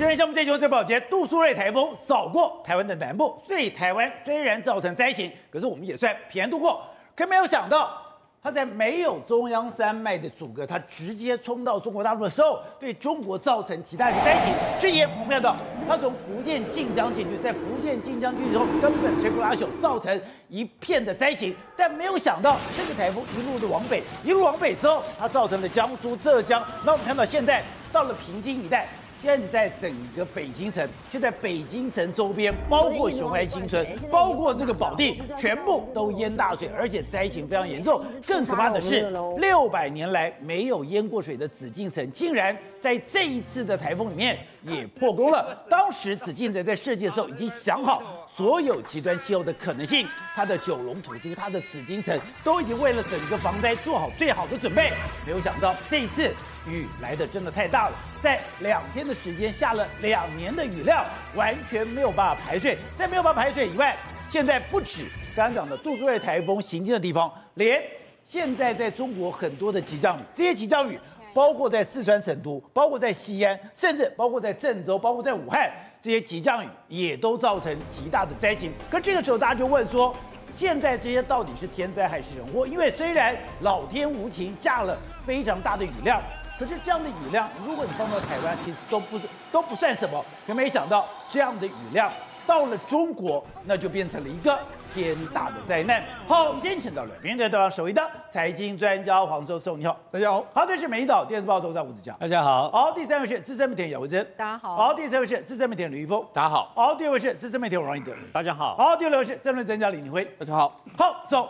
[0.00, 6.82] 今天项目最新最保洁，杜苏芮台风扫过台湾的南部，对台湾虽然造成灾情，可是我们也算平安度过。
[7.14, 7.94] 可没有想到，
[8.42, 14.54] 它在没有中央山脉的阻隔，它直接冲到中国大陆的时候，对中国造成极大的灾情。
[14.78, 15.54] 这也我们看到，
[15.86, 21.54] 它从福建晋江进去，在福建晋江进去之后，根本摧枯拉朽，造成一片的灾情。
[21.76, 26.64] 但没有想到，这个台风一路的往北，一路往北之后，它造成了江苏、浙江。
[26.86, 27.62] 那我们看到现在
[27.92, 28.88] 到了平津一带。
[29.22, 38.02] 现在整个北京城，就在北京城周边，包括雄安新村，包括这个保定，全部都淹大水，而且灾情非常严重。
[38.26, 45.54] 更可怕的是，六百年来没有淹过水的紫禁城，竟然在这一次的台风里面也破功了。
[45.68, 54.92] 当时紫禁城在设计的时候已经想好所有极端气候的可能性，它的九龙吐珠，它的紫禁城都已经为了整个防灾做好最好的准备。
[55.26, 56.32] 没有想到这一次。
[56.68, 62.76] 雨来的真的太大了，在两天的时间下了两年的雨量，完全没有办法排水。
[62.98, 63.96] 在没有办法排水以外，
[64.28, 67.82] 现在不止刚刚讲的杜苏芮台风行经的地方，连
[68.22, 71.00] 现在在中国很多的急降雨，这些急降雨
[71.32, 78.72] 包括在四川成都，包括在西安，甚至包括在郑州，包括在武汉，这些急降雨也都造成极大的灾情。
[78.90, 80.14] 可这个时候大家就问说，
[80.56, 82.66] 现在这些到底是天灾还是人祸？
[82.66, 86.22] 因为虽然老天无情，下了非常大的雨量。
[86.58, 89.18] 可是这样的雨量，如果你放到台湾，其实都不
[89.50, 90.22] 都不算什么。
[90.46, 92.12] 可没想到，这样的雨量
[92.46, 94.58] 到了中国，那就变成了一个
[94.94, 96.02] 天大的灾难。
[96.26, 100.44] 好，我们今天请到了面对对方首位的财经专家黄寿寿，你好，大家好。
[100.52, 102.70] 好，这是美丽岛电视报头上吴子嘉，大家好。
[102.70, 104.76] 好，第三位是资深媒体人姚维珍，大家好。
[104.76, 106.72] 好，第三位是资深媒体人吕玉峰，大家好。
[106.74, 108.76] 好，第二位是资深媒体人王一德，大家好。
[108.76, 110.80] 好，第六位是政论专家李宁辉，大家好。
[110.96, 111.48] 好，走。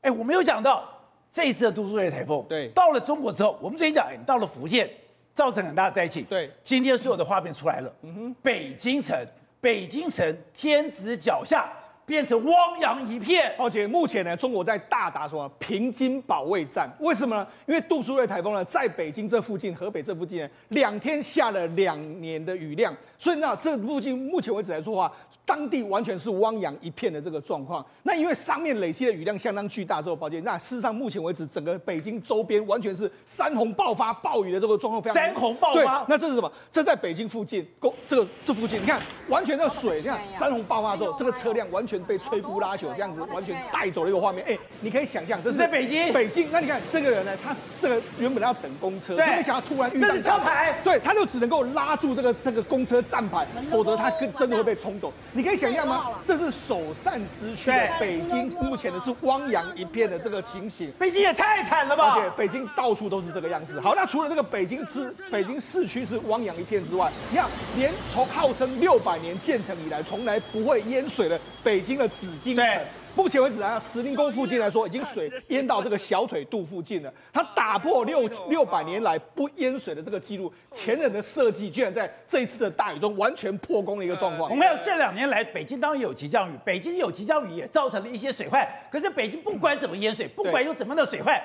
[0.00, 0.84] 哎，我没有想到。
[1.32, 4.90] 这一次的都苏芮台风，对，到了中国之后，我们最近讲，哎，到了福建，
[5.32, 6.24] 造成很大的灾情。
[6.24, 9.16] 对，今天所有的画面出来了，嗯哼，北京城，
[9.60, 11.70] 北京城天子脚下。
[12.10, 16.90] 变成汪洋一片，而且目前呢，中国在大打什么平津保卫战？
[16.98, 17.46] 为什么呢？
[17.66, 25.12] 因为杜苏芮台风呢，在北京这附近、河北这附近呢，两天下了两年的雨量，所以呢，这附近目前为止来说的话，
[25.46, 27.86] 当地完全是汪洋一片的这个状况。
[28.02, 35.14] 那因为上面累积的雨量相当巨大之后，抱歉，那事实上目前为止，整个北京周边完全是山洪爆发、暴雨的这个状况非常。
[35.14, 36.04] 山洪爆发？
[36.08, 36.50] 那这是什么？
[36.72, 41.99] 这在北京附近，公这个这附近，你看，完全的水，你看山洪爆发之后，这个车辆完全。
[42.04, 46.12] 被摧枯拉朽这样子完全带走了一个画面，哎，你可以想象这是在北京。
[46.12, 55.12] 北京，那你看这个人呢，他这个原本要等公车，就没想到突然遇到车牌，对，他就只能够拉住这个这个公车站牌，否则他更真的会被冲走。
[55.32, 56.08] 你可以想象吗？
[56.26, 60.90] 这是首善之区，北京目前的是汪洋一片的这个情形。
[60.98, 62.14] 北京也太惨了吧！
[62.14, 63.80] 而且北京到处都是这个样子。
[63.80, 67.46] 好，那除了这个北京之北京市区是汪洋一片之外，你看，
[67.76, 72.00] 连从号称六百年建成以来从来不会淹水的北京。
[72.00, 72.66] 的紫禁城，
[73.14, 77.12] 目前为止啊，慈宁宫附近来说，已经水淹到这个小腿肚附近了。
[77.30, 84.50] 它打破六六百年来不淹水的这个记录，前人的设计居然在这一次的大雨中完全破功的一个状况。
[84.50, 88.66] 我们有这两年来，北京当然有急降雨，北京有急降雨也造成了一些水患。
[88.90, 91.38] 可是北京不管怎么淹水，不管有怎么样的水患，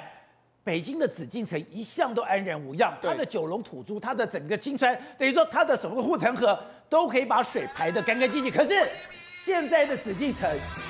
[0.64, 2.98] 北京的紫禁城一向都安然无恙。
[3.02, 6.58] 它的九龙土珠，它的整个青川，等于说它的什么护城河
[6.88, 8.50] 都可以把水排得干干净净。
[8.50, 8.88] 可是。
[9.46, 10.50] 现在的紫禁城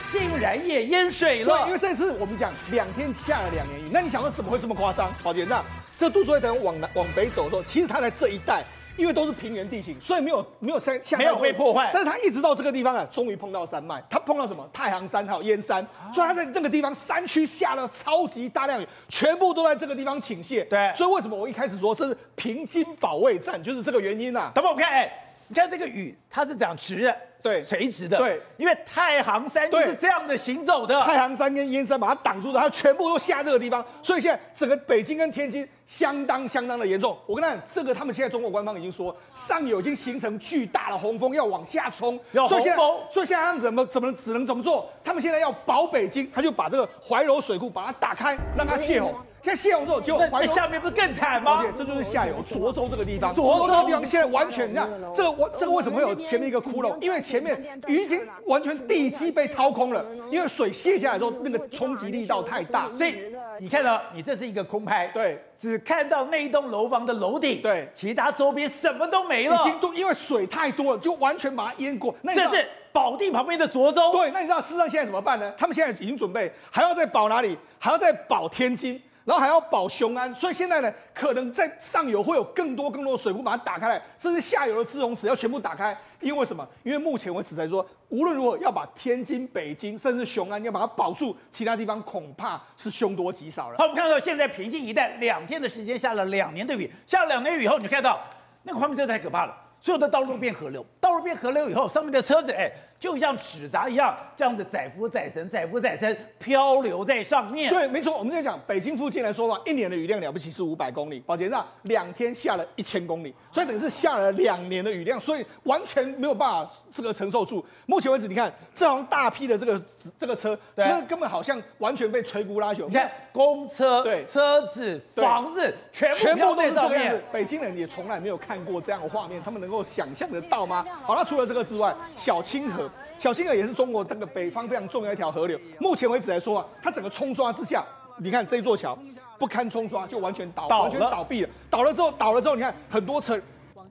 [0.10, 1.58] 竟然也淹水了。
[1.58, 5.12] 对，因为这次我们讲两天下了两年雨，那你想说怎么会这么夸张？
[5.22, 5.62] 宝杰，那
[5.98, 8.64] 这杜苏芮往南往北走的时候，其实它在这一带，
[8.96, 11.90] 因为都是平原地形，所以没有没有山，没有被破坏。
[11.92, 14.66] 但是它一直到这个地方啊，终于碰到山脉，它碰到什么？
[14.72, 20.66] 太行山还有燕山，所以它在那个地方山区下了超级大量雨，全部都在这个地方倾泻。
[20.70, 24.50] 对，所以为什么我一开始说这是平津保卫战，就是这个原因啊。
[24.56, 25.12] 等会我们看，哎，
[25.48, 27.16] 你看这个雨，它是这样直的。
[27.44, 28.18] 对，垂直的。
[28.18, 31.00] 对，因为太行山就是这样子行走的。
[31.04, 37.16] 太行山跟燕山把它挡住的，它全部都下这个地方，所以现在整个北京跟天津相当相当的严重。
[37.28, 42.78] 我跟你讲，这个他们现在中国官方已经说，上游已经形成巨大的洪峰要往下冲，所以现在，
[43.12, 44.90] 所以现在他们怎么怎么只能怎么做？
[45.04, 49.14] 他们现在要保北京，他就把这个怀柔水库把它打开，让它泄洪。
[49.46, 51.60] 现在泄洪之后，结果那下面不是更惨吗？
[51.60, 56.98] 而且这就是下游涿州这个地方，涿州这个地方现在完全，你看这个我这个为什么会有前面一个窟窿？
[57.00, 62.90] 因为前面雨已经完全地基被掏空了，因为水泄下来之后，那个冲击力道太大。
[62.98, 72.16] 所以你看到，你这是一个空拍，对，只看到那一栋楼房的楼顶，对，其他周边什么都没了，已经都因为水太多了，就完全把它淹过。
[72.24, 75.54] 那这是保定旁边的涿州，对，那你知道事实上现在怎么办呢？
[75.56, 77.56] 他们现在已经准备还要再保哪里？
[77.78, 79.00] 还要再保天津。
[79.26, 85.98] 然后还要保雄安，所以现在呢，可能在上游会有更多更多的水库把它打开来，甚至下游的滞洪池要全部打开。
[86.22, 86.68] 因为什么？
[86.84, 93.78] 因为目前为止来说，无论如何要把天津、北京，甚至雄安要把它保住，其他地方恐怕是凶多吉少了。
[93.80, 98.22] 好，我们看到现在平静一带两天的时间下了两年的雨，下了两年雨以后，你看到
[98.62, 99.56] 那个画面真的太可怕了。
[99.86, 102.68] 所有的道路变河流，道路变河流以后，上面的车子哎，
[102.98, 107.72] 就像纸扎一样，这样子载浮载沉，载浮载沉，漂流在上面。
[107.72, 108.18] 对，没错。
[108.18, 117.64] 我们在讲北京附近来说的话，一年的雨量了不起是五百公里，保洁上两天下了一千公里，所以等于是下了两年的雨量，所以完全没有办法这个承受住。
[117.86, 119.80] 目前为止，你看这样大批的这个
[120.18, 122.88] 这个车，对车根本好像完全被摧枯拉朽。
[122.88, 127.22] 你看公车、对车子、房子，全部全部都是这个样子。
[127.32, 129.75] 北京人也从来没有看过这样的画面，他们能够。
[129.76, 130.86] 能够想象得到吗？
[131.04, 132.90] 好，那除了这个之外，小清河，
[133.20, 135.60] 小清河也是中国这个北方非常重要的一条河流。
[135.80, 137.84] 目前为止来说啊，它整个冲刷之下，
[138.18, 138.98] 你看这座桥
[139.38, 141.50] 不堪冲刷，就完全倒，倒了完全倒闭了。
[141.70, 143.40] 倒了之后，倒了之后，你看很多车，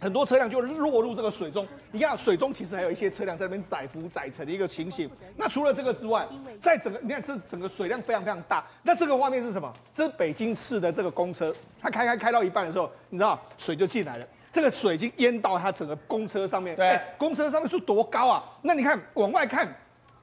[0.00, 1.66] 很多车辆就落入这个水中。
[1.92, 5.08] 你看水中其实还有一些车辆在那边载浮载沉的一个情形。
[5.36, 6.26] 那除了这个之外，
[6.58, 8.64] 在整个你看这整个水量非常非常大。
[8.82, 9.70] 那这个画面是什么？
[9.94, 14.26] 这是北京市的这个公车，它开开开到一半的时候，你知道水就进来了。
[14.54, 18.44] 这个水已经淹到它整个公车上面，对，公车上面是多高啊？
[18.62, 19.66] 那你看往外看，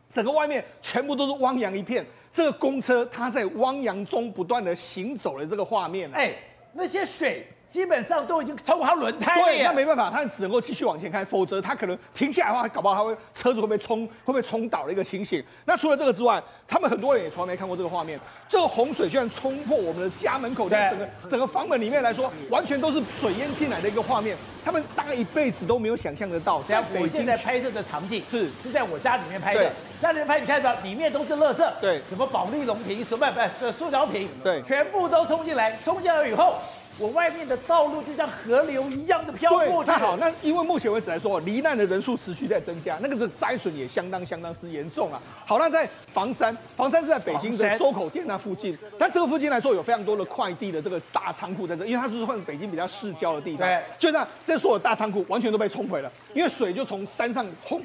[0.09, 2.05] 整个外面全部都是汪洋一片。
[2.31, 6.33] 这个公车它在汪洋中不断的行走的这个画面，哎，
[6.71, 7.45] 那些水。
[7.71, 15.41] 基本上都已经超过它轮胎了，对，那没办法，他只能够继续往前开，否则他可能停下来的话，搞不好他会车子会被冲，会被冲倒的一个情形。
[15.63, 18.19] 那除了这个之外，他们很多人也从来没看过这个画面。
[18.49, 24.35] 这个洪水居然冲破我们的家门口，在整个整个房门里面来说，完全都是水淹进来的一个画面。
[24.65, 26.61] 他们大概一辈子都没有想象得到。
[26.63, 29.71] 在我现在拍摄的场景是是在我家里面拍的，
[30.01, 36.55] 家里面拍，你看到里面都是垃圾，对，什么保利龙瓶，什么不塑胶瓶，对，全部都冲进来，冲进来以后。
[36.97, 39.89] 我外面的道路就像河流一样的飘过去。
[39.89, 45.19] 太好，那因为目前为止来说，罹难的人数持续在增加，那个是灾损也相当相当之严重啊。
[45.45, 53.67] 好，那在房山，房山是在北京的周口店那附近，但这个附近来说有非常多的快递的这个大仓库在这，因为它是算北京比较市郊的地方。
[53.67, 57.81] 对，就这样，这所有大仓库完全都被冲毁了，因为水就从山上轰，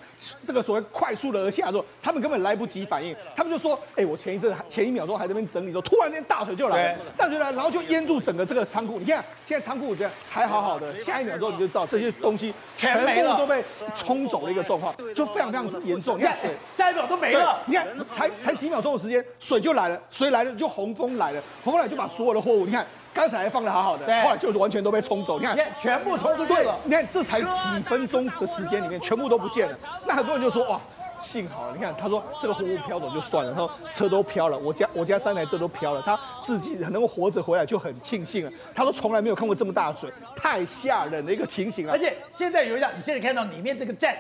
[0.47, 8.96] 这个所谓快速的而下之后，他们根本来不及反应，他们就说，哎、欸，我前一阵前一秒钟还在那边整理，说突然间大水就来了，大水来，然后就淹住整个这个仓库。
[8.99, 13.63] 你看，现在仓库我觉得还好好的，下一秒钟你就知道这些东西全部都被
[13.95, 16.19] 冲走的一个状况，就非常非常之严重。
[16.19, 17.59] 你看水，下一秒都没了。
[17.67, 25.39] 你看，才才几秒钟的时间，水就来了，水来了就洪峰来了，洪峰来就把所有的货物，你看刚才还放的好好的，后来就是完全都被冲走。
[25.39, 26.77] 你看，全部冲出去了。
[26.85, 29.79] 你看这才几分钟的时间里面，全部都不见了。
[30.07, 30.81] 那很多人就说哇。
[31.21, 38.53] 幸好，你看，他说这个货物飘走就算了，他说车都飘了，我家我家三台车都飘了，他自己能够活着回来就很庆幸了。
[38.75, 41.93] 他说从来没有看过这么大的水，太吓人的一个情形了。
[41.93, 44.17] 而且现在有一辆，你现在看到里面这个站，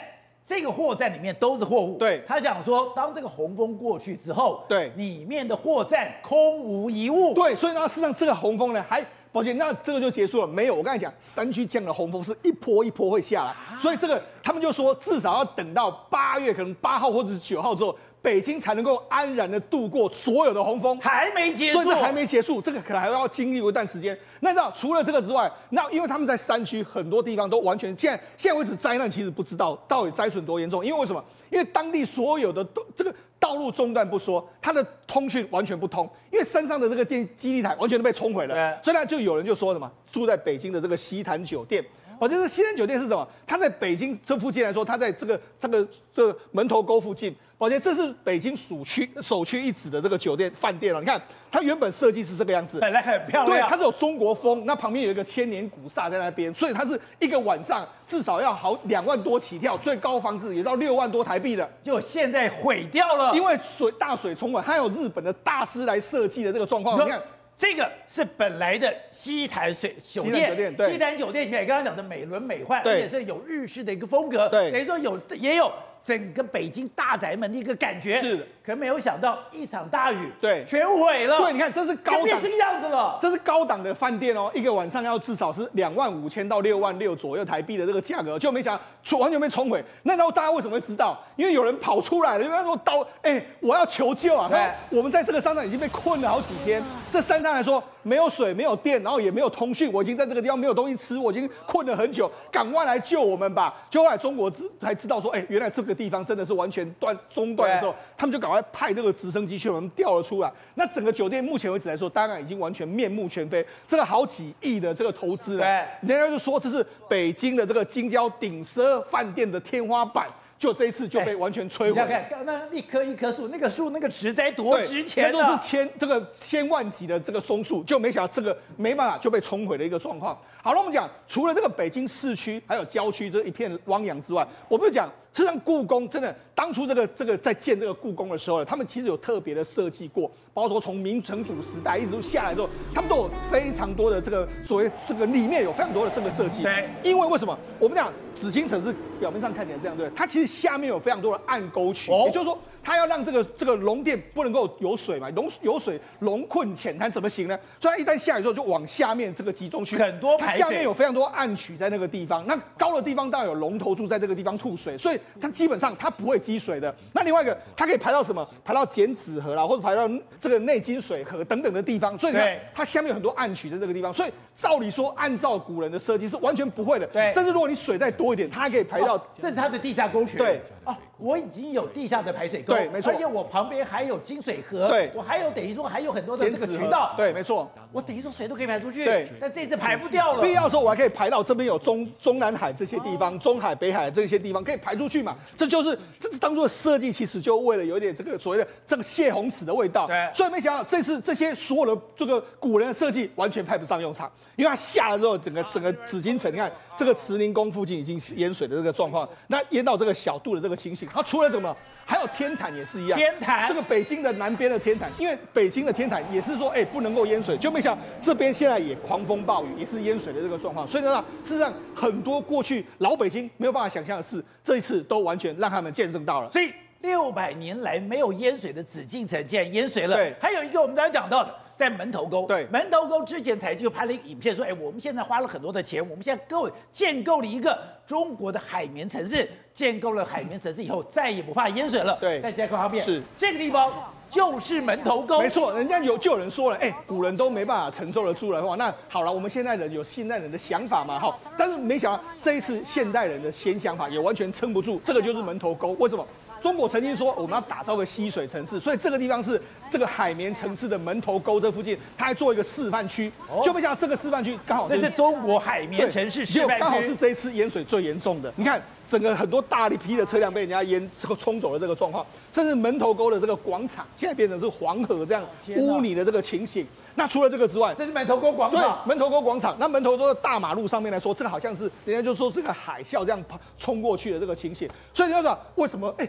[0.47, 1.99] 这个货站里面都是货物。
[1.99, 7.35] 对，他想说，当这个洪峰过去之后，对，里面的货站空无一物。
[7.35, 9.05] 对，所以呢，事实上这个洪峰呢还。
[9.37, 10.47] 抱歉，那这个就结束了？
[10.47, 20.99] 没有，我刚才讲山区这样的洪峰是一波一波会下来，所以这个他们就说至少要等到八月，可能八号或者是九号之后，北京才能够安然的度过所有的洪峰。
[21.03, 24.19] 还没结束，所以这还没结束，这个可能还要经历一段时间。
[24.41, 31.23] 那知道除了这个之外，那因为他们在山区很多地方都完全现在现在为止灾难其实不知道到底灾损多严重，因为为什么？
[31.51, 33.15] 因为当地所有的都这个。
[33.39, 38.55] 道路中断不说，它的通讯完全不通，因为山上的这个电基地台完全都被冲毁了。
[38.83, 41.85] 所以呢，就有人就说什么，住在北京的这个西坛酒店，
[42.19, 43.27] 哦，就是西坛酒店是什么？
[43.47, 47.35] 它在北京这附近来说，它在这个这个这个门头沟附近。
[47.59, 51.01] 宝杰，这是北京首屈首屈一指的这个酒店饭店了。
[51.01, 51.19] 你看，
[51.51, 54.67] 它原本设计是这个样子，本来很漂亮，对，它是有中国风。
[54.67, 61.67] 那旁边有一个千年古刹在那边，所以它是一个晚上至少要好两万多起跳，最高房子也到六万多台币的。
[61.83, 67.03] 就现在毁掉了，因为水大水冲了，还有日本的大师来设计的这个状况。
[67.07, 67.23] 你看，
[67.57, 75.73] 这个是本来的西坛水酒店，西坛酒店，西坛酒店里面刚刚讲的美轮美奂，对而且是有日式的一个风格，对，等于说有也有。
[76.07, 81.39] 整个北京大宅门的一个感觉是的，可没有想到一场大雨，对，全毁了。
[81.39, 83.19] 对，你看这是高档，变这个样子了。
[83.21, 88.79] 这是高档的饭店哦，一个晚上要至少是两万五千到六万六左右台币的这个价格，就没想
[89.11, 89.85] 到完全被冲毁。
[90.05, 91.21] 那时候大家为什么会知道？
[91.35, 94.49] 因为有人跑出来了，因为他说刀，哎，我要求救啊！
[94.49, 96.81] 对，我们在这个商场已经被困了好几天。
[97.11, 103.75] 这山上来说，没有水，没有电，然后也没有通讯，我已经在这个地方没有东西吃，我已经困了很久，赶快来救我们吧！
[103.91, 110.53] 就后来中国知才知道说，哎，原来这个地方真的是完全断中断的时候，他们就赶快派这个直升机去我们调了出来。
[110.77, 115.67] 那整个酒店目前为止来说，当然已经完全面目全非，这个好几亿的这个投资了，
[116.01, 120.29] 人家就说这是北京的这个京郊顶奢饭店的天花板。
[120.59, 121.91] 就这一次就被完全摧毁。
[121.91, 125.31] 你看，那一棵一棵树，那个树那个植栽多值钱啊！
[125.33, 130.39] 那都是千这个千万级的这个松树，就没想到这个没办法就被冲毁的一个状况。
[130.63, 135.11] 好了，我们讲除了这个北京市区还有郊区这一片汪洋之外，我们就讲。
[135.37, 146.63] 实际上，故宫真的当初这个这个在建这个故宫的时候呢，他们其实有特别的设计过，包括说从明成祖时代一直都下来之后，他们都有非常多的这个所谓这个里面有非常多的这个设计。
[146.63, 147.55] 对，因为为什么？
[147.79, 152.59] 我们讲紫禁城是表面上看起来这样，对，它其实下面有非常多的暗沟渠，也就是说。
[152.87, 157.59] 他要让这个这个龙殿不能够有水嘛，龙有水龙困浅滩怎么行呢？
[157.81, 162.47] 所以它一旦下雨之后就往下面这个集中区，很多排水，下面有非常多暗渠在那个地方。
[162.47, 166.95] 那高的地方当然有龙头柱在这个地方吐水，所以它基本上它不会积水的。
[167.13, 168.49] 那另外一个，它可以排到什么？
[168.65, 172.17] 排到剪纸河啦，或者排到这个内金水河等等的地方。
[172.17, 174.13] 所以你看，它下面有很多暗渠在这个地方。
[174.13, 177.07] 所以照理说，按照古人的设计是完全不会的。
[177.09, 179.17] 对，甚至如果你水再多一点，它还可以排到。
[179.17, 180.39] 哦，这是它的地下沟渠。
[180.39, 180.61] 对。
[180.85, 190.43] 哦，我已经有地下的排水沟，对，没错，而且我旁边还有金水河，对，我还有等于说还有很多的这个渠道，对，没错，我等于说水都可以排出去，对，但这次排不掉了。
[190.43, 195.35] 必要的时候我还可以排到这边有中中南海这些地方，中海、北海这些地方可以排出去嘛？
[195.57, 200.31] 这就是这是当初的设计，其实就为了有点这个所谓的这个泄洪池的味道，对。
[200.35, 211.47] 所以没想到这次这些所有的这个古人的设计完全派不上用场，因为它下了之后，整个整个紫禁城，你看这个慈宁宫附近已经是淹水的这个状况，那淹到这个小肚的这个情形，它除了。
[211.47, 211.75] 什么？
[212.05, 213.19] 还有天坛也是一样。
[213.19, 220.87] 天坛，这个北京的南边的天坛，因为北京的天坛也是说，哎，不能够淹水，就没想到这边现在也狂风暴雨，也是淹水的这个状况。
[220.87, 226.51] 所以呢，事实上很多过去老北京没有办法想象的事，这一次都完全让他们见证到了。
[226.51, 230.17] 所以六百年来没有淹水的紫禁城竟然淹水了。
[230.17, 231.55] 对，还有一个我们刚才讲到的。
[231.77, 242.17] 在门头沟，对，门头沟之前才就拍了一个影片，说，哎，我们现在花了很多的钱，我们现在各位建构了一个中国的海绵城市，建构了海绵城市以后，再也不怕淹水了。
[242.21, 243.23] 对，再加个方便，是。
[243.39, 243.93] 这个地方
[244.31, 256.27] 就是门头沟，没错，人家有就有人说了，哎，古人都没办法承受得住的话，那好了，我们现代人有现代人的想法嘛，哈，但是没想到这一次现代人的新想法也完全撑不住，这个就是门头沟，为什么？
[256.61, 259.61] 中国曾经说我们要打造个吸水城市，所以这个地方是
[259.91, 263.31] 这个海绵城市的门头沟这附近，它还做一个示范区，
[263.63, 268.53] 就没想到这个示范区刚好这是中国海绵城市示范区，刚好是这一次淹水最严重的。
[268.57, 275.43] 你看，整个很多大力批的车辆被人家淹这个冲走了这个状况，甚至门头沟的这个广场现在变成是黄河这样
[275.77, 276.87] 污泥的这个情形。
[277.15, 279.77] 那除了这个之外，这是门头沟广场，对，门头沟广场。
[279.79, 283.43] 那门头沟的大马路上面来说，这个好像是人家就说是个海啸这样
[283.79, 284.89] 冲过去的这个情形。
[285.15, 286.15] 所以你要知道为什么？
[286.19, 286.29] 哎。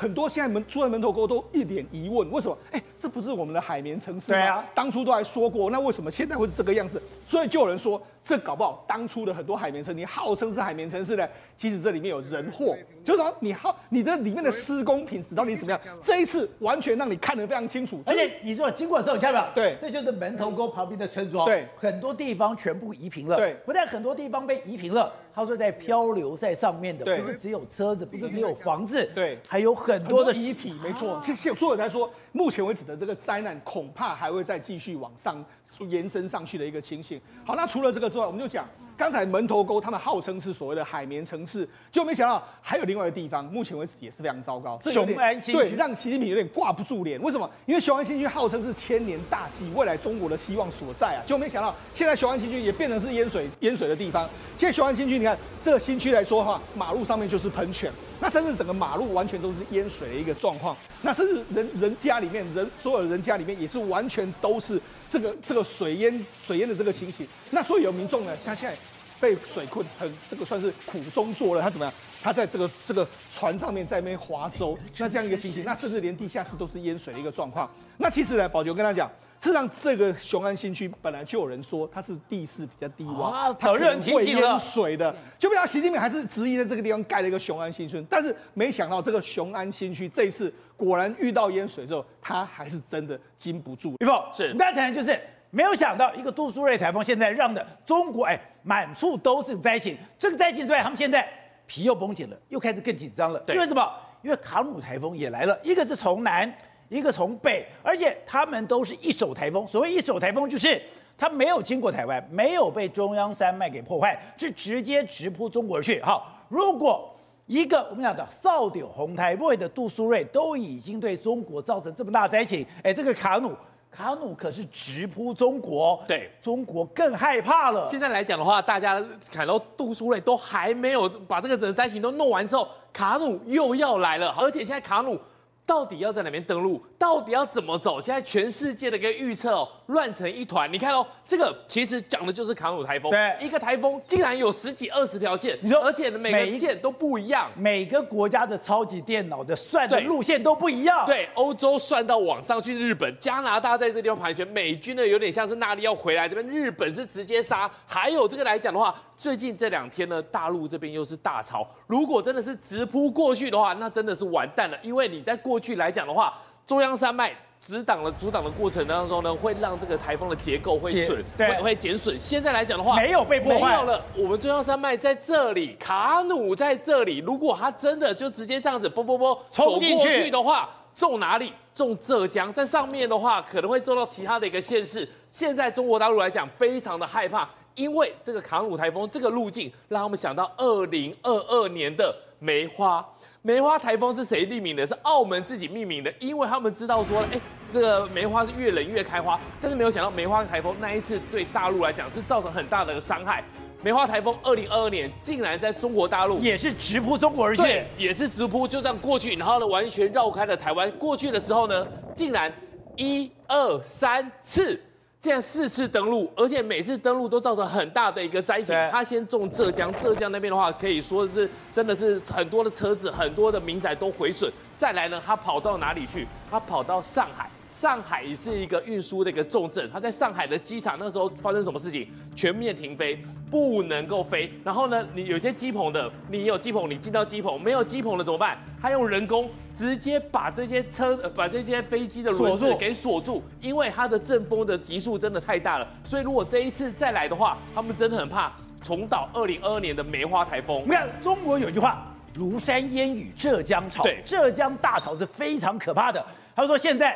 [0.00, 2.56] 很多现在门出来门头沟都一脸疑问，为什么？
[2.72, 4.38] 哎，这不是我们的海绵城市吗？
[4.38, 6.98] 对啊，当初都还说过，那为什么现在会是这个样子？
[7.26, 15.80] 所以就有人说，这搞不好当初的很多海绵城，你号称是海绵城市的，其实这里面有人祸，就是说你好，你的里面的施工品质到底怎么样？
[16.02, 18.02] 这一次完全让你看得非常清楚。
[18.04, 19.76] 而且你说经过的时候，你看到没有？
[19.76, 25.12] 对，这就是门头沟旁边的村庄，对，很多地方全部移平了，对，不但很多地方被移平了。
[25.32, 31.20] 他说在漂流在上面的，不是只有车子，不是只有房子，对，还有很多的遗体，没错。
[31.22, 35.44] 其实所有人来说，目前为止的这个灾难恐怕还会再继续往上
[35.90, 37.20] 延伸上去的一个情形。
[37.44, 38.66] 好，那除了这个我们就讲。
[38.96, 44.80] 刚才门头沟他们号称是所谓的海绵城市，就没想到还有另外一个地方，目前为止也是非常糟糕。
[44.84, 47.20] 雄安新区对，让习近平有点挂不住脸。
[47.20, 47.48] 为什么？
[47.66, 54.26] 因为雄安新区号称是千年大计，未来中国的希望所在啊，就没想到现在雄安新区也变成是淹水淹水的地方。
[54.56, 60.74] 现在雄安新区，你看这个新区来说的话，马路上面就是喷泉，那甚至整个马路完全都是淹水的一个状况。
[61.02, 67.28] 那甚至人人家里面人所有人家里面也是完全都是这个这个水淹水淹的这个情形。
[67.50, 68.76] 那所以有民众呢，像现在。
[69.20, 71.60] 被水困，很这个算是苦中作乐。
[71.60, 71.94] 他怎么样？
[72.22, 77.70] 他在这个这个船上面在那边划舟，那这样一个情形，那甚至连地下室都是淹水的一个状况。
[77.98, 79.08] 那其实呢，宝杰跟他讲，
[79.40, 85.14] 事实上这个雄安新区本来就有人说它是地势比较低洼，它可能会淹水的。
[85.38, 93.94] 就比方习近平还是执意在这个地方盖了一个雄安新村，但是没想到这个雄安新区这一次果然遇到淹水之后，他还是真的经不住。
[94.00, 95.16] 玉凤是，刚才就是。
[95.56, 101.26] 没有想到一个杜苏芮台风现在让的中国哎满处都是灾情，这个灾情之外，他们现在
[101.64, 103.40] 皮又绷紧了，又开始更紧张了。
[103.40, 103.90] 对因为什么？
[104.20, 106.54] 因为卡努台风也来了，一个是从南，
[106.90, 109.66] 一个从北，而且他们都是一手台风。
[109.66, 110.78] 所谓一手台风，就是
[111.16, 116.02] 它没有经过台湾，没有被中央山脉给破坏，是直接直扑中国而去。
[116.02, 117.10] 好，如果
[117.46, 123.56] 一个我们讲的扫顶红台位的杜苏芮都已经对中国造成这么大灾情，哎，这个卡努。
[123.90, 127.88] 卡努可是直扑中国，对中国更害怕了。
[127.90, 129.02] 现在来讲的话，大家
[129.32, 135.18] 看到杜苏芮都还没有把这个整个灾情都弄完之后，卡努又要来了，而且现在卡努。
[135.64, 136.80] 到底要在哪边登陆？
[136.96, 138.00] 到底要怎么走？
[138.00, 140.72] 现在全世界的一个预测哦，乱成一团。
[140.72, 143.10] 你看哦，这个其实讲的就是卡努台风。
[143.10, 151.04] 对，一个台风竟然有十几二十条线，你说，而且每个线都不一样，每个国家的超级电脑的算的路线都不一样。
[151.04, 157.68] 对，欧洲算到往上去，日本、加拿大在这地方盘旋，美军呢有点像是纳利要回来这边，日本是直接杀。
[157.84, 165.56] 还有这个来讲的话，最近这两天呢，大陆这边又是大潮，如果真的是直扑过去的话，那真的是完蛋了，因为你在过。
[165.56, 167.34] 过去来讲的话，中央山脉
[167.66, 172.16] 阻挡了阻挡的过程当中呢，会让这个台风的结构会损，会会减损。
[172.16, 174.04] 现在来讲的话，没有被破坏，没有了。
[174.14, 177.18] 我们中央山脉在这里，卡努在这里。
[177.18, 181.52] 如果它真的就直接这样子，啵啵啵冲进去的话，中哪里？
[181.74, 185.06] 中浙江，在上面的话可能会中到其他的一个县市。
[185.32, 193.04] 现在中国大陆来讲非常的害怕，因为这个卡努台风这个路径，让他们想到二零二二年的梅花。
[193.46, 194.84] 梅花台风是谁命名的？
[194.84, 203.44] 是澳门自己命名的，因为他们知道说，哎，这个梅花是越冷越开花，但是没有想到梅花台风那一次对大陆来讲是造成很大的伤害。
[203.84, 210.90] 梅花台风二零二二年竟然在中国大陆也是直扑中国而去，也是直扑，就这样过去，然后呢，完全绕开了台湾。
[210.98, 212.52] 过去的时候呢，竟然
[212.96, 214.82] 一二三次。
[215.26, 218.72] 现在四次登陆，而且每次登陆都造成很大的一个灾情。
[218.92, 224.48] 他先中浙江，浙江那边的话可以说是真的是很多的车子、很多的民宅都毁损。
[224.76, 226.28] 再来呢，他跑到哪里去？
[226.48, 227.50] 他跑到上海。
[227.76, 232.08] 上海也是一个运输的一个重镇，它在上海的机场那时候发生什么事情？
[232.34, 234.50] 全面停飞，不能够飞。
[234.64, 238.56] 然后呢，你有些机棚的，你有机棚，你进到机棚，没有机棚的怎么办？
[238.80, 245.86] 他用人工直接把这些车、把这些飞机的轮子给锁住，因为它的阵风的级数真的太大了。
[246.02, 250.82] 所以如果这一次再来的话，他们真的很怕重蹈二零二二年的梅花台风。
[250.86, 256.24] 你看，中国有一句话：“庐山烟雨浙江潮”，对，浙江大潮是非常可怕的。
[256.54, 257.14] 他说现在。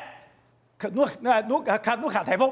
[0.80, 2.50] 卡努那努卡卡努卡台风，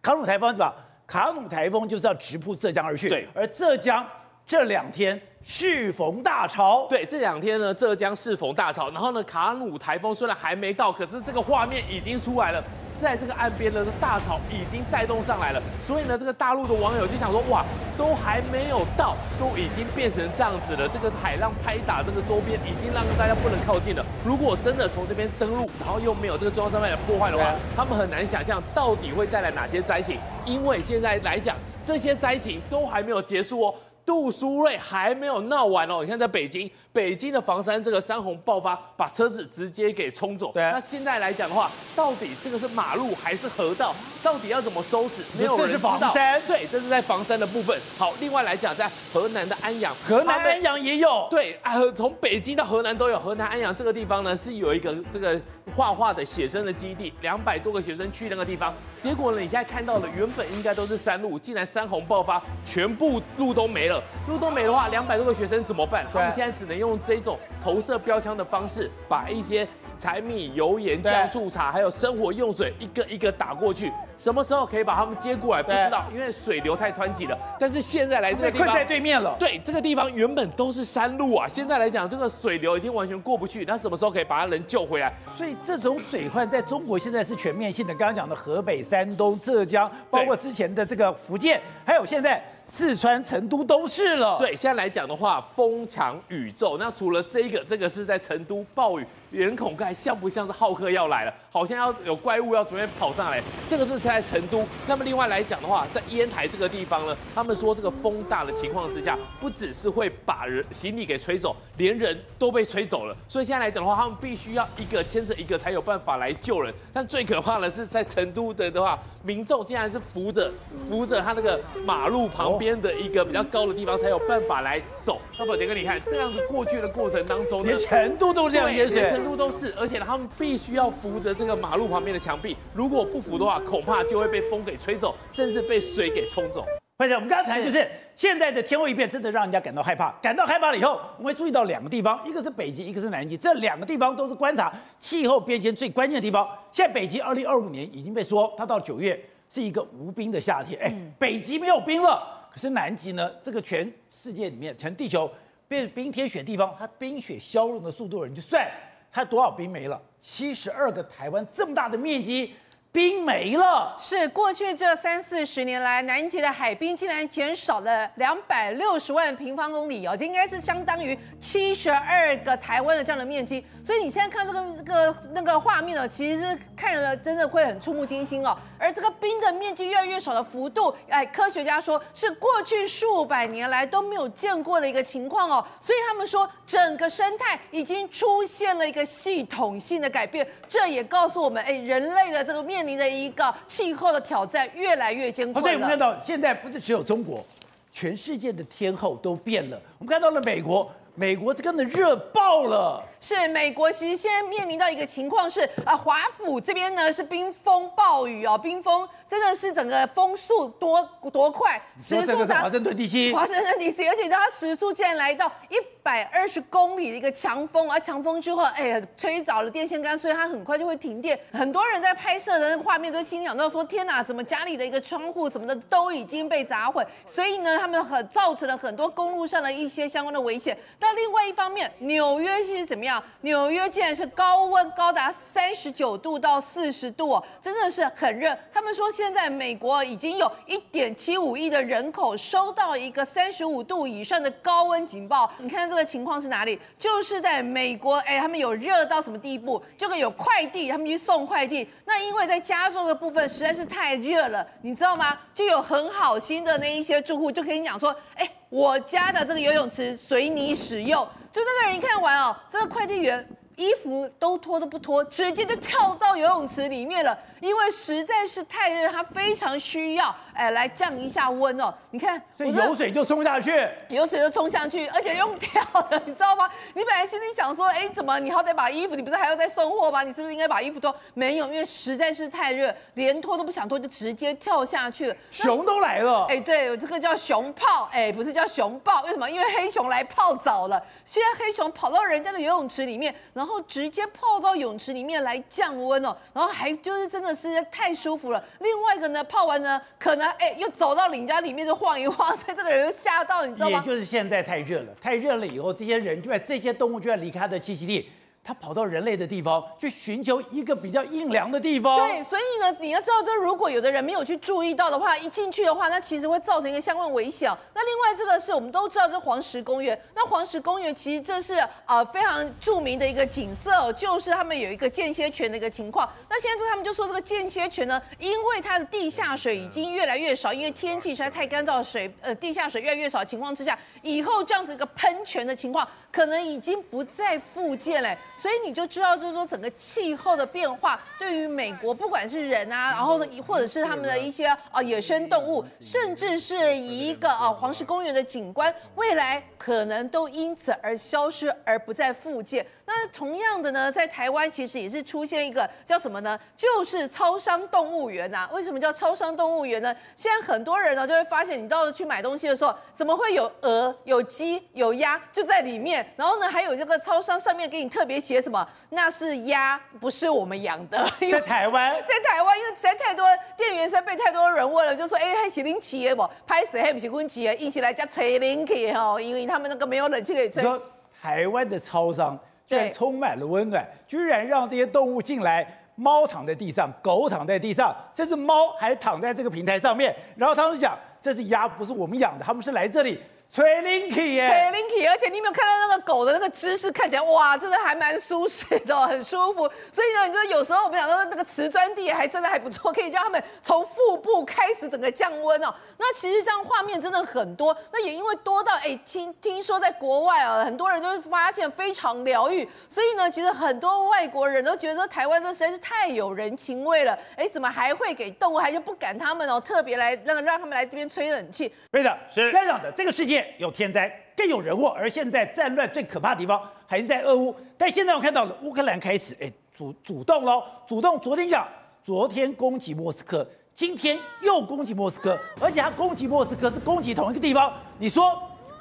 [0.00, 0.72] 卡努台风是吧？
[1.08, 3.08] 卡努台风就是要直扑浙江而去。
[3.08, 4.06] 对，而浙江
[4.46, 6.86] 这两天适逢大潮。
[6.88, 8.88] 对，这两天呢，浙江适逢大潮。
[8.90, 12.62] 然后呢，卡努台风虽然还没到，可是这个画面已经出来了。
[13.00, 17.64] 在这个岸边的大潮已经带动上来了，所以呢，这个大陆的网友就想说，哇，
[17.96, 24.04] 都还没有到，都已经变成这样子了，这个海浪拍打这个周边，已经让大家不能靠近了。
[24.24, 31.56] 如果真的从这边登陆，然后又没有这个中央山脉的破坏的话，他们很难想象到底会带来哪些灾情，因为现在来讲，
[31.86, 33.74] 这些灾情都还没有结束哦。
[34.08, 40.50] 杜苏芮还没有闹完哦，你看在北京，北京的房山这个山洪爆发，把车子直接给冲走。
[40.54, 43.94] 对啊，那现在来讲的话，到底这个是马路还是河道？
[44.22, 45.20] 到底要怎么收拾？
[45.38, 45.66] 没有人知道。
[45.66, 47.78] 这是房山，对，这是在房山的部分。
[47.98, 51.28] 好，另外来讲，在河南的安阳，河南安阳也有。
[51.30, 53.20] 对啊，从北京到河南都有。
[53.20, 55.38] 河南安阳这个地方呢，是有一个这个
[55.74, 58.74] 画画的写生的基地，两百多个学生去那个地方。
[59.00, 64.02] 结果呢，你现在看到了原本应该都是山路，竟然山洪爆发，全部路都没了。
[64.26, 66.06] 路都没的话，两百多个学生怎么办？
[66.12, 69.66] 他们现在只能用这种投射标枪的方式，把一些
[69.98, 73.92] 柴米油盐酱醋茶，还有生活用水一个一个打过去。
[74.16, 75.62] 什么时候可以把他们接过来？
[75.62, 77.38] 不知道，因为水流太湍急了。
[77.58, 79.36] 但是现在来这个地方，困在对面了。
[79.38, 83.64] 对，这个地方原本都是山路啊，现在来讲，这个水流已经完全过不去。
[83.64, 85.12] 那什么时候可以把他人救回来？
[85.30, 87.94] 所以这种水患在中国现在是全面性的。
[87.94, 92.42] 刚刚讲的河北、山东、浙江，包括之前的这个福建，还有现在。
[92.70, 94.36] 四川成都都是了。
[94.38, 96.76] 对，现在来讲的话，风强雨骤。
[96.76, 101.34] 那除了这个，这个是在成都暴雨，人孔盖像不像是浩克要来了？
[101.50, 103.42] 好像要有怪物要准备跑上来。
[103.66, 104.66] 这个是在成都。
[104.86, 113.16] 那么另外来讲的话，在烟台这个地方呢，他们说这个风大的情况之下，不只是会把人行李给吹走，连人都被吹走了。
[113.28, 116.72] 所以现在来讲的话，他们必须要一个牵着一个才有办法来救人。
[116.92, 120.50] 但最可怕的是在成都的的话，民众竟然是扶着
[120.88, 122.58] 扶着他那个马路旁。
[122.58, 125.20] 边的一个比较高的地方才有办法来走。
[125.38, 136.64] 那么杰哥，你看这样子过去的过程当中呢，连成都都这样淹水，连成都都是，而且他们必须要扶着这个马路旁边的墙壁，如果不扶的话，恐怕就会被风给吹走，甚至被水给冲走。
[136.96, 140.10] 快点我们刚才就是现在的天候异变，真的让人家感到害怕。
[140.22, 146.48] 感到害怕了以后，我们会注意到两个地方，一个是北极，一个是南极，这两个地方都是观察气候变迁最关键的地方。
[146.72, 149.18] 现在北极，二零二五年已经被说，它到九月。
[149.50, 150.78] 是一个无冰的夏天。
[150.78, 153.30] 哎，北极没有冰了，可是南极呢？
[153.42, 155.30] 这个全世界里面，全地球
[155.66, 158.70] 变冰天雪地方，它冰雪消融的速度，人就算
[159.10, 162.54] 他多少兵没了，七十二个台湾这么大的面积。
[162.90, 173.64] 冰没了，是过去这三四十年来，南极的海冰竟然减少了两百六十万平方公里哦，这应该是相当于七十二个台湾的这样的面积。
[173.84, 178.56] 所以你现在看这个这个那个画面呢，其实是看了真的会很触目惊心哦。
[178.78, 185.64] 而这个冰的面积越来越少的幅度，哎，科学家说是过去数百年来都没有见过的一个情况哦。
[185.84, 192.77] 所以他们说整个生态已经出现了一个系统性的改变，这也告诉我们，哎，人类的这个面。
[192.78, 195.62] 面临的一个气候的挑战越来越艰苦了。
[195.62, 197.44] 所以我们看到，现在不是只有中国，
[197.92, 199.80] 全世界的天候都变了。
[199.98, 203.02] 我们看到了美国，美国这个的热爆了。
[203.20, 211.02] 是美国，其实现在面临到一个情况是，啊，华府这边呢是冰风暴雨哦，冰风真的是整个风速多
[211.32, 221.38] 多快，时速在华盛顿地区，华盛顿地区，而且它时速竟然来到一百二十公里的一个强风，而强风之后，哎呀，吹倒了电线杆，所以它很快就会停电。
[221.52, 227.04] 很多人在拍摄的那个画面都心想到说，天哪，怎么家里的一个窗户什么的都已经被砸毁？
[227.26, 230.78] 所以呢，他们很造成了很多公路上的一些相关的危险。
[231.00, 233.07] 但另外一方面，纽约是怎么样？
[233.42, 238.56] 纽约竟然是高温高达三十九度到四十度哦，真的是很热。
[238.72, 245.50] 他们说现在美国已经有一点七五亿的人口收到一个三十五度以上的高温警报。
[245.58, 246.78] 你看这个情况是哪里？
[246.98, 249.82] 就是在美国，哎，他们有热到什么地步？
[249.96, 251.88] 这个有快递，他们去送快递。
[252.04, 255.38] 那因为在加州的部分实在是太热了，你知道吗？
[255.54, 261.26] 就有很好心的那一些住户就跟你讲说，哎，我家的这个游泳池随你使用。
[261.58, 263.44] 就那个人一看完哦，这个快递员
[263.78, 267.38] 衣服都脱都不脱，直接就跳到游泳池里面了。
[267.60, 271.94] 因为实在是太热，它非常需要哎来降一下温哦。
[272.10, 276.68] 你看，所以有水就冲下去，有水就冲下去，而且用跳的，你知道吗？
[276.94, 280.24] 你本来心里想说，哎，怎么你好歹把衣服，你不是还要再送货吗？
[280.24, 281.14] 你是不是应该把衣服脱？
[281.34, 285.36] 没有，因为实在是太热，连脱都不想脱，就直接跳下去了。
[285.52, 289.48] 熊都来了，哎，对，这个叫熊泡，哎，不是叫熊抱，为什么？
[289.48, 291.00] 因为黑熊来泡澡了。
[291.24, 297.54] 现在黑熊跑到人家的游泳池里面，然后然后直接泡到泳池里面来降温哦，然后还就是真的。
[297.58, 298.64] 是太舒服了。
[298.78, 303.98] 另外一个呢，泡完呢，可能哎又走到领家里面就晃一晃，所以这个人就吓到，你知道吗？
[303.98, 308.30] 也就是现在太热了，太热了以后，这些人就在这些动物就要离开它的栖息地。
[308.68, 312.18] 他跑到人类的地方去寻求一个比较阴凉的地方。
[312.18, 317.74] 对，所以呢，你要知道，这如果有的人没有去注意到的话，一进去的话，那其实会造成一个相关危险。
[317.94, 320.20] 那另外这个是我们都知道，这黄石公园。
[320.34, 326.30] 那黄石公园其实这是啊、呃、非常著名的一个景色哦，就是他们有一个间歇泉的一个情况。
[326.50, 338.36] 那现在他们就说这个间歇泉呢，因为它的地下水已经越来越少，因为天气实在太干燥，水呃地下水越来越少的情况之下，以后这样子一个喷泉的情况可能已经不再复建嘞。
[338.58, 352.84] 所以你就知道，就是说整个气候的变化，对于美国不管是人啊，然后或者是他们的一些啊野生动物，甚至是一个啊黄石公园的景观，未来可能都因此而消失而不再复见。
[353.06, 356.58] 那同样的呢，在台湾其实也是出现一个叫什么呢？
[356.76, 358.68] 就是超商动物园呐。
[358.72, 360.14] 为什么叫超商动物园呢？
[360.36, 366.26] 现在很多人呢就会发现，你到去买东西的时候，怎么会有鹅、有鸡、有鸭就在里面？
[366.36, 368.88] 然后呢，还有这个超商上面给你特别写什么？
[369.10, 371.22] 那是鸭，不是我们养的。
[371.52, 373.44] 在台湾， 在台湾，因为实在太多
[373.76, 376.48] 店员，实在被太多人问了，就说：“哎、欸，还是恁企业不？
[376.66, 380.98] 拍死还不是阮企业，一起来加吹冷气哈，因为他们那个没有冷气可以吹。”说
[381.42, 390.34] 台湾的超商居然充满了温暖，居然让这些动物进来，猫躺在地上，狗躺在地上，甚至猫还躺在这个平台上面。
[390.56, 393.38] 然后他们想，这是鸭，不是我们养的，他们是来这里。
[393.70, 399.82] 吹冷气耶，吹冷气，而且你有没有看到那个狗的那个姿势，看起来哇，真的还蛮舒适的，很舒服。
[400.10, 405.94] 所以呢，你知道有时候我们讲说那个瓷砖地还真的还不错，可以让他们从腹部开始整个降温哦。
[406.16, 412.88] 那其实这样画面真的很多，那也因为多到哎，听听说在国外啊，很多人都发现非常疗愈。
[413.10, 417.38] 所以呢，其实很多外国人都觉得说台湾这实在是太有人情味了。
[417.54, 421.94] 哎，怎么还会给动物，还就不赶他们哦，特别来让让他们来这边吹冷气？
[422.10, 423.57] 对的，是这样的，这个世界。
[423.78, 425.08] 有天灾，更有人祸。
[425.16, 427.74] 而现在战乱最可怕的地方还是在俄乌。
[427.96, 431.38] 但现在我看到了乌克兰开始，哎，主主动喽，主动。
[431.40, 431.86] 昨天讲，
[432.24, 437.92] 昨天攻击莫斯科，今天又攻击莫斯科，而且他攻击莫斯科是攻击同一个地方。
[438.18, 438.60] 你说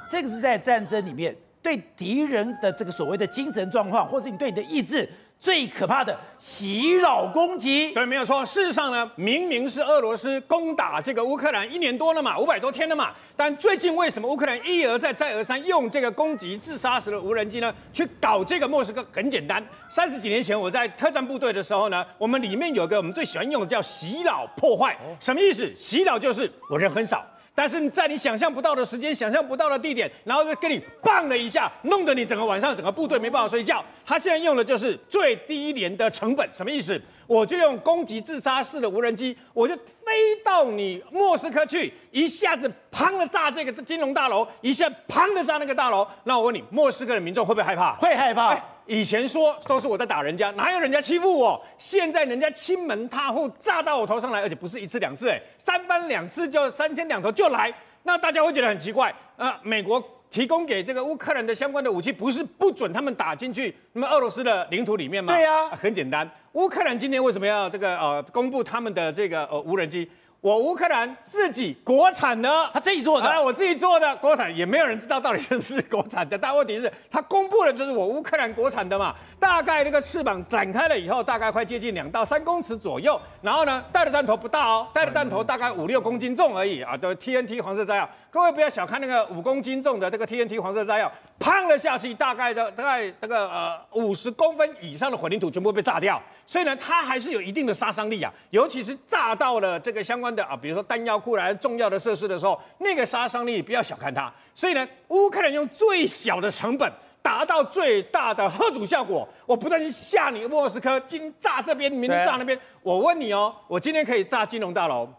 [0.10, 1.36] 这个是在战争里面？
[1.60, 5.10] 对敌人的这个所谓的精神状况，或者你对你的意志。
[5.40, 8.44] 最可怕的袭扰攻击，对，没有错。
[8.46, 13.14] 事实上呢，明明是俄罗斯攻打这个乌克兰一年多了嘛，五百多天了嘛。
[13.36, 17.74] 但最近为什么乌克兰一而再再而三用这个攻击自杀式的无人机呢？
[17.94, 19.06] 去搞这个莫斯科？
[19.14, 25.72] 很简单，三十几年前我在特战部队的时候呢，我们里面有个我们最喜欢用的叫袭扰破坏，什么意思？
[25.76, 27.24] 袭扰就是我人很少。
[27.58, 33.84] 但是在你想象不到的时间、想象不到的地点，然后就跟你棒了一下，弄得你整个晚上整个部队没办法睡觉。
[34.06, 37.02] 他现在用的就是最低廉的成本，什么意思？
[37.26, 46.08] 我就用攻击自杀式的无人机，我就飞到你莫斯科去，一下子砰的炸这个金融大楼，一下砰的炸那个大楼。
[46.26, 47.96] 那我问你，莫斯科的民众会不会害怕？
[47.96, 48.50] 会害怕。
[48.50, 51.62] 哎以前说都是我在打人家，哪有人家欺负我？
[51.78, 57.74] 现在人家侵门踏户，炸到我头上来，而且不是一次两次，哎，三番两次就三天两头就来，
[58.04, 59.14] 那大家会觉得很奇怪。
[59.36, 65.34] 呃，美国提供给这个乌克兰的相关的武器，不是不准他们打进去那么俄罗斯的领土里面吗？
[65.34, 70.10] 对呀、啊啊，很简单，乌克兰今天为什么要这个呃公布他们的这个呃无人机？
[70.40, 76.38] 我乌克兰自己国产的，他自己做的，啊，我自己做的国产，也没有人知道到底是不是国产的。
[76.38, 79.16] 但问题是，他公布的就是我乌克兰国产的嘛。
[79.40, 83.20] 大概那个翅膀展开了以后，大概快接近两到三公尺左右。
[83.42, 88.08] 然后呢，带的弹头不大哦，带的弹头大概五六公斤重而已啊，就 TNT 黄色炸药。
[88.38, 96.22] 各位不要小看那个五公斤重的这个 TNT 黄色炸药，砰了下去，大概的大概那个呃五十公分以上的混凝土全部被炸掉。
[96.46, 104.32] 所以呢，它还是有一定的杀伤力啊，尤其是炸到了这个相关的啊，比如说弹药库来重要的设施的时候，那个杀伤力不要小看它。
[104.54, 106.88] 所以呢，乌克兰用最小的成本
[107.24, 109.28] 达到最大的吓阻效果。
[109.48, 112.56] 我不断去吓你莫斯科，今炸这边，明天炸那边。
[112.84, 115.10] 我问你哦，我今天可以炸金融大楼，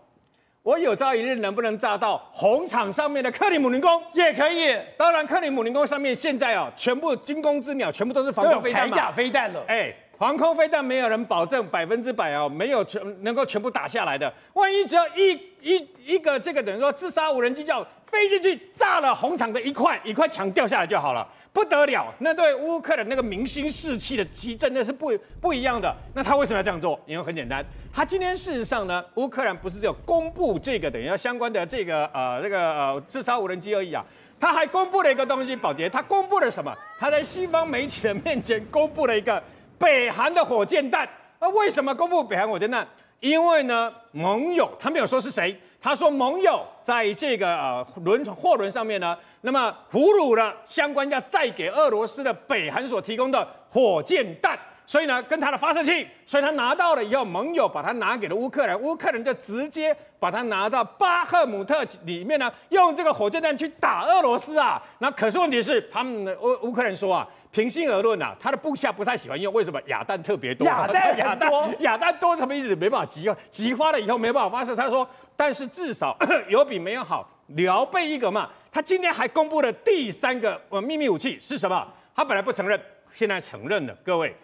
[0.69, 4.03] 我有朝一日能不能炸到红场上面的克里姆林宫？
[4.13, 4.77] 也可以。
[4.99, 9.65] 当然，克里姆林宫上面现在啊，全部惊弓之鸟，全部都是防空飞弹嘛，铠甲飞弹了。
[9.67, 9.91] 哎。
[10.19, 14.33] 防空飞弹没有人保证百分之百哦，没有全能够全部打下来的。
[14.55, 22.13] 万一只要一一一个这个等于说自杀无人机叫飞进去炸了红场的一块一块墙掉下来就好了，不得了！
[22.19, 25.95] 那对乌克兰那个民心士气的提振那是不不一样的。
[26.15, 26.99] 那他为什么要这样做？
[27.07, 34.05] 因为很简单，他今天事实上呢，乌克兰不是只有公布这个等于说相关的这个呃这个呃自杀无人机而已啊，
[34.41, 36.75] 他还公布了一个东西，宝杰，他公布了什么？
[36.99, 39.41] 他在西方媒体的面前公布了一个。
[39.79, 42.49] 北韩的火箭弹，那为什么公布北韩？
[42.49, 42.87] 火箭弹？
[43.21, 54.57] 因为呢，盟友他没有说是谁，他说盟友在这个呃轮货轮上面呢，那么俘虏了相关要再给俄罗斯的北韩所提供的火箭弹，
[54.89, 64.83] 所以呢，跟他的发射器，所以他拿到了以后，盟友把他拿给了乌克兰，乌克兰就直接把他拿到巴赫姆特里面呢，用这个火箭弹去打俄罗斯啊。
[65.01, 67.29] 那可是问题是，他们的乌乌克兰说啊。
[67.51, 69.81] 平心而论啊，他的部下不太喜欢用，为什么？
[69.87, 72.77] 哑弹特别多，哑弹哑弹哑弹多什么意思？
[72.77, 74.77] 没办法集集发了以后没办法发射。
[74.77, 76.15] 他说，但是至少
[76.49, 78.51] 有比没有好，聊备一个嘛。
[78.71, 81.89] 他今天还公布了第三个呃秘密武器是什么？
[82.15, 82.79] 他本来不承认，
[83.15, 83.97] 现在承认了。
[84.05, 84.37] 各位，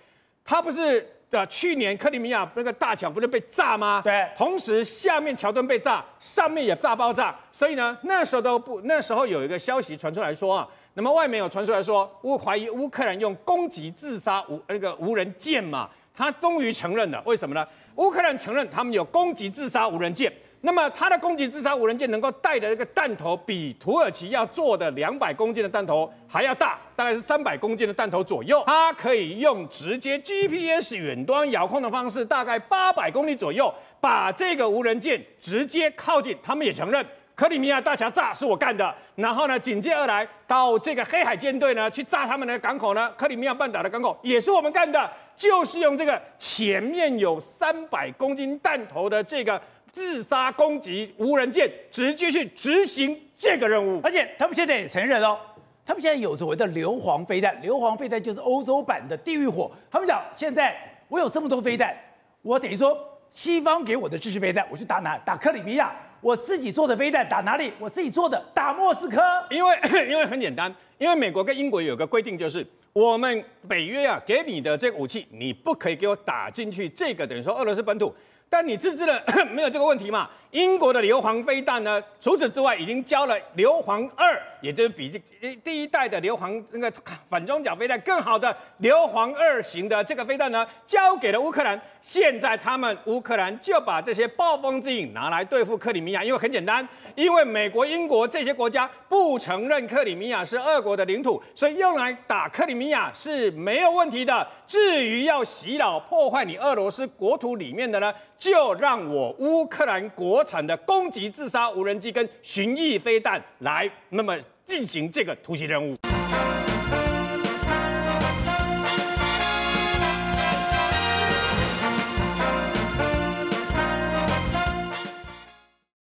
[0.45, 4.01] 他不是的，去年克里米亚那个大桥不是被炸吗？
[4.05, 10.69] 对，同时下面桥墩被炸，上面也大爆炸，所以呢，那时候都不，那时候有一个消息传出来说啊。
[10.97, 17.67] 那么外面有传出来说，乌怀疑乌克兰用攻击自杀无那个无人舰嘛，他终于承认了，为什么呢？
[17.97, 20.33] 乌克兰承认他们有攻击自杀无人舰，
[20.67, 37.05] 那么他的攻击自杀无人舰能够带的这个弹头比土耳其要做的两百公斤的弹头还要大，大概是三百公斤的弹头左右，它可以用直接 GPS 远端遥控的方式，大概八百公里左右，把这个无人舰直接靠近，他们也承认。
[37.35, 49.61] 克里米亚大桥炸是我干的，然后呢，紧接而来到这个黑海舰队呢，去炸他们的港口呢，克里米亚半岛的港口也是我们干的，就是用这个前面有三百公斤弹头的这个
[49.95, 54.01] 自杀攻击无人舰，直接去执行这个任务。
[54.03, 55.39] 而且他们现在也承认哦，
[55.87, 59.71] 他们现在有所谓的硫磺飞弹，硫磺飞弹就是欧洲版的地狱火。
[59.89, 60.77] 他们讲现在
[61.07, 61.97] 我有这么多飞弹，
[62.43, 62.99] 我等于说
[63.31, 65.17] 西方给我的支持飞弹，我去打哪？
[65.19, 65.95] 打克里米亚。
[66.21, 67.73] 我自己做的飞弹打哪里？
[67.79, 69.21] 我自己做的打莫斯科。
[69.49, 69.79] 因为
[70.11, 78.13] 因为很简单，因为美国跟英国有个规定，就是我们北约啊给你的这个武器，你不可以给我打进去这个等于说俄罗斯本土。
[78.49, 80.29] 但你自制了 没有这个问题嘛？
[80.53, 82.01] 英国的硫磺飞弹呢？
[82.21, 85.21] 除此之外，已经交了硫磺二，也就是比这
[85.65, 86.93] 第一代的硫磺那个
[87.29, 91.81] 反装甲飞弹更好的硫磺二型的这个飞弹呢，交给了乌克兰。
[92.01, 104.47] 现在他们乌克兰就把这些暴风之影拿来对付克里米亚，因为很简单，因为美国、英国这些国家不承认克里米亚是俄国的领土，所以用来打克里米亚是没有问题的。
[104.69, 115.97] 至于要洗脑、破坏你俄罗斯国土里面的呢，就让我乌克兰国产的攻击自杀无人机跟巡弋飞弹来，那么进行这个突袭任务。